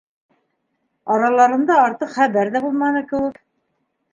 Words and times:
Араларында 1.17 1.77
артыҡ 1.81 2.11
хәбәр 2.17 2.53
ҙә 2.57 2.63
булманы 2.67 3.05
кеүек. 3.13 3.39